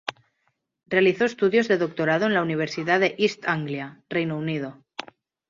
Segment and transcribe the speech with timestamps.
[0.87, 4.81] Realizó estudios de doctorado en la Universidad de East Anglia, Reino Unido.